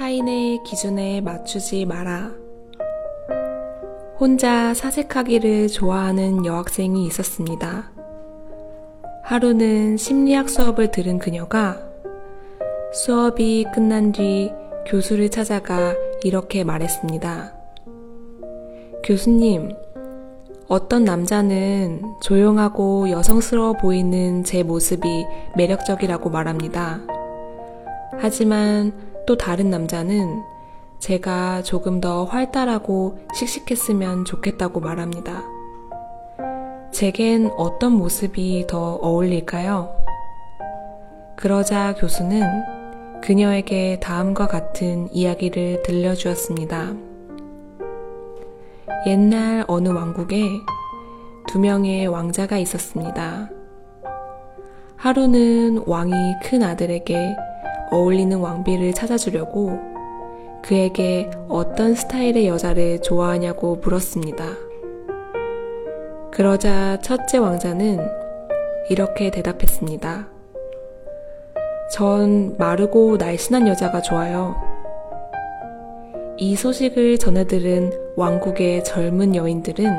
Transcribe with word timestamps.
타인의 0.00 0.62
기준에 0.64 1.20
맞추지 1.20 1.84
마라. 1.84 2.30
혼자 4.18 4.72
사색하기를 4.72 5.68
좋아하는 5.68 6.46
여학생이 6.46 7.04
있었습니다. 7.04 7.90
하루는 9.22 9.98
심리학 9.98 10.48
수업을 10.48 10.90
들은 10.90 11.18
그녀가 11.18 11.78
수업이 12.94 13.66
끝난 13.74 14.10
뒤 14.12 14.50
교수를 14.86 15.28
찾아가 15.28 15.94
이렇게 16.24 16.64
말했습니다. 16.64 17.52
교수님, 19.04 19.76
어떤 20.66 21.04
남자는 21.04 22.00
조용하고 22.22 23.10
여성스러워 23.10 23.74
보이는 23.74 24.44
제 24.44 24.62
모습이 24.62 25.26
매력적이라고 25.58 26.30
말합니다. 26.30 27.00
하지만 28.18 29.09
또 29.26 29.36
다른 29.36 29.70
남자는 29.70 30.42
제가 30.98 31.62
조금 31.62 32.00
더 32.00 32.24
활달하고 32.24 33.18
씩씩했으면 33.34 34.24
좋겠다고 34.24 34.80
말합니다. 34.80 35.42
제겐 36.92 37.50
어떤 37.56 37.92
모습이 37.92 38.66
더 38.68 38.96
어울릴까요? 38.96 39.94
그러자 41.36 41.94
교수는 41.94 42.42
그녀에게 43.22 43.98
다음과 44.00 44.46
같은 44.46 45.08
이야기를 45.12 45.82
들려주었습니다. 45.82 46.94
옛날 49.06 49.64
어느 49.68 49.88
왕국에 49.88 50.42
두 51.46 51.58
명의 51.58 52.06
왕자가 52.06 52.58
있었습니다. 52.58 53.48
하루는 54.96 55.84
왕이 55.86 56.12
큰 56.42 56.62
아들에게 56.62 57.36
어울리는 57.90 58.36
왕비를 58.38 58.92
찾아주려고 58.92 59.78
그에게 60.62 61.30
어떤 61.48 61.94
스타일의 61.94 62.46
여자를 62.46 63.00
좋아하냐고 63.02 63.76
물었습니다. 63.76 64.44
그러자 66.30 66.98
첫째 67.00 67.38
왕자는 67.38 67.98
이렇게 68.88 69.30
대답했습니다. 69.30 70.28
전 71.92 72.56
마르고 72.56 73.16
날씬한 73.16 73.66
여자가 73.66 74.00
좋아요. 74.00 74.54
이 76.36 76.54
소식을 76.56 77.18
전해들은 77.18 78.14
왕국의 78.16 78.84
젊은 78.84 79.34
여인들은 79.34 79.92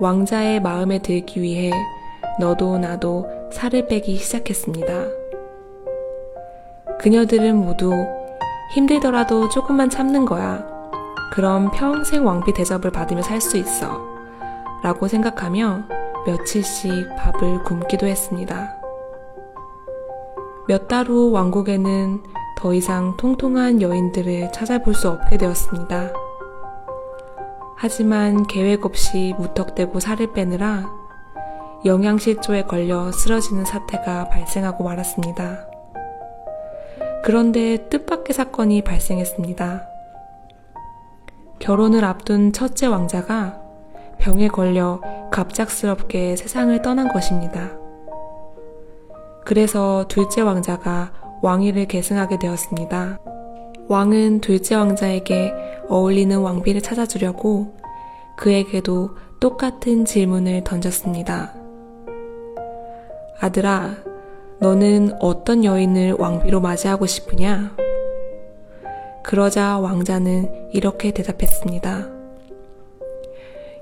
왕자의 0.00 0.60
마음에 0.60 0.98
들기 0.98 1.42
위해 1.42 1.70
너도 2.40 2.78
나도 2.78 3.26
살을 3.52 3.86
빼기 3.86 4.16
시작했습니다. 4.16 5.21
그녀들은 7.02 7.56
모두 7.56 7.92
힘들더라도 8.74 9.48
조금만 9.48 9.90
참는 9.90 10.24
거야. 10.24 10.64
그럼 11.32 11.70
평생 11.72 12.26
왕비 12.26 12.52
대접을 12.52 12.90
받으며 12.90 13.22
살 13.22 13.40
수 13.40 13.56
있어. 13.56 14.00
라고 14.82 15.08
생각하며 15.08 15.82
며칠씩 16.26 17.16
밥을 17.16 17.64
굶기도 17.64 18.06
했습니다. 18.06 18.76
몇 20.68 20.86
달 20.88 21.08
후 21.08 21.30
왕국에는 21.32 22.22
더 22.56 22.72
이상 22.72 23.16
통통한 23.16 23.82
여인들을 23.82 24.52
찾아볼 24.52 24.94
수 24.94 25.08
없게 25.08 25.36
되었습니다. 25.36 26.12
하지만 27.76 28.46
계획 28.46 28.84
없이 28.84 29.34
무턱대고 29.38 29.98
살을 29.98 30.32
빼느라 30.32 30.88
영양실조에 31.84 32.62
걸려 32.66 33.10
쓰러지는 33.10 33.64
사태가 33.64 34.28
발생하고 34.28 34.84
말았습니다. 34.84 35.66
그런데 37.24 37.88
뜻밖의 37.88 38.34
사건이 38.34 38.82
발생했습니다. 38.82 39.88
결혼을 41.60 42.04
앞둔 42.04 42.52
첫째 42.52 42.86
왕자가 42.86 43.60
병에 44.18 44.48
걸려 44.48 45.00
갑작스럽게 45.30 46.36
세상을 46.36 46.82
떠난 46.82 47.12
것입니다. 47.12 47.70
그래서 49.44 50.04
둘째 50.08 50.40
왕자가 50.40 51.12
왕위를 51.42 51.86
계승하게 51.86 52.38
되었습니다. 52.40 53.18
왕은 53.88 54.40
둘째 54.40 54.74
왕자에게 54.74 55.52
어울리는 55.88 56.36
왕비를 56.38 56.80
찾아주려고 56.80 57.74
그에게도 58.36 59.16
똑같은 59.40 60.04
질문을 60.04 60.64
던졌습니다. 60.64 61.52
아들아, 63.40 63.96
너는 64.62 65.16
어떤 65.18 65.64
여인을 65.64 66.12
왕비로 66.20 66.60
맞이하고 66.60 67.06
싶으냐? 67.06 67.76
그러자 69.24 69.80
왕자는 69.80 70.70
이렇게 70.72 71.10
대답했습니다. 71.10 72.06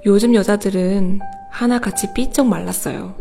요즘 0.07 0.35
여자들은 0.35 1.21
하나같이 1.51 2.15
삐쩍 2.15 2.47
말랐어요. 2.47 3.15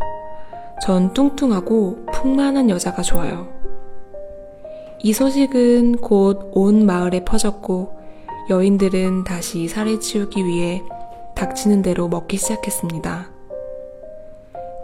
전 0.82 1.12
뚱뚱하고 1.12 2.06
풍만한 2.10 2.70
여자가 2.70 3.02
좋아요. 3.02 3.48
이 5.02 5.12
소식은 5.12 5.96
곧 5.96 6.52
온 6.52 6.86
마을에 6.86 7.26
퍼졌고 7.26 7.98
여인들은 8.48 9.24
다시 9.24 9.68
살을 9.68 10.00
치우기 10.00 10.46
위해 10.46 10.82
닥치는 11.36 11.82
대로 11.82 12.08
먹기 12.08 12.38
시작했습니다. 12.38 13.30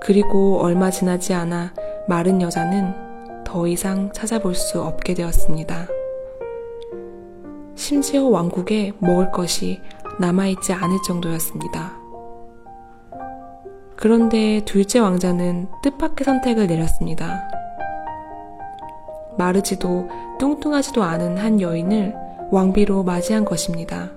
그리고 0.03 0.61
얼마 0.61 0.91
지나지 0.91 1.33
않아 1.33 1.73
마른 2.09 2.41
여자는 2.41 2.95
더 3.45 3.67
이상 3.67 4.13
찾아볼 4.13 4.55
수 4.55 4.81
없게 4.81 5.15
되었습니다. 5.15 5.89
심지어 7.75 8.25
왕국에 8.27 8.93
먹을 9.01 9.33
것이 9.33 9.81
남아있지 10.21 10.73
않을 10.73 10.99
정도였습니다. 11.07 11.97
그런데 13.97 14.61
둘째 14.65 15.01
왕자는 15.01 15.69
뜻밖의 15.83 16.25
선택을 16.25 16.69
내렸습니다. 16.69 17.49
마르지도 19.37 20.09
뚱뚱하지도 20.39 21.03
않은 21.03 21.39
한 21.39 21.61
여인을 21.61 22.15
왕비로 22.51 23.03
맞이한 23.03 23.45
것입니다. 23.45 24.11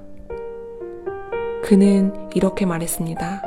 그는 1.64 2.14
이렇게 2.36 2.66
말했습니다. 2.66 3.42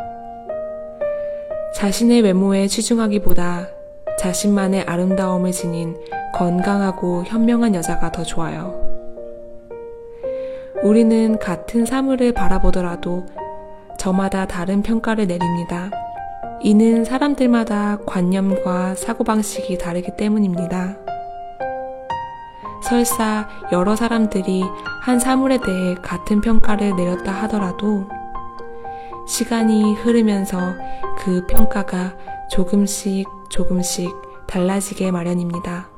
자신의 1.75 2.23
외모에 2.23 2.67
치중하기보다 2.67 3.82
자신만의 4.23 4.83
아름다움을 4.83 5.51
지닌 5.51 5.97
건강하고 6.33 7.25
현명한 7.25 7.75
여자가 7.75 8.13
더 8.13 8.23
좋아요. 8.23 8.81
우리는 10.85 11.41
같은 11.41 11.85
사물을 11.85 12.33
바라보더라도 12.33 13.27
저마다 13.99 14.47
다른 14.47 14.83
평가를 14.83 15.27
내립니다. 15.27 15.91
이는 16.61 17.05
사람들마다 17.05 17.99
관념과 18.07 18.95
사고방식이 18.95 19.79
다르기 19.79 20.17
때문입니다. 20.17 20.97
설사 22.85 23.49
여러 23.73 23.97
사람들이 23.97 24.63
한 25.01 25.19
사물에 25.19 25.59
대해 25.59 25.97
같은 25.97 26.41
평가를 26.41 26.95
내렸다 26.95 27.33
하더라도 27.43 28.07
시간이 29.27 29.95
흐르면서 29.95 30.59
그 31.19 31.45
평가가 31.49 32.13
조금씩 32.49 33.42
조금씩 33.53 34.11
달라지게 34.49 35.11
마련입니다. 35.13 35.89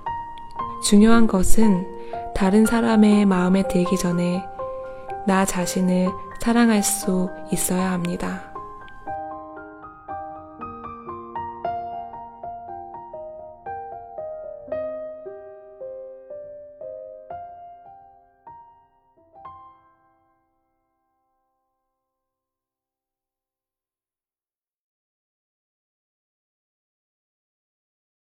중요한 0.83 1.27
것은 1.27 1.87
다른 2.35 2.67
사람의 2.67 3.27
마음에 3.27 3.67
들기 3.69 3.97
전에 3.97 4.45
나 5.27 5.45
자신을 5.45 6.11
사랑할 6.41 6.83
수 6.83 7.31
있어야 7.53 7.93
합니다. 7.93 8.54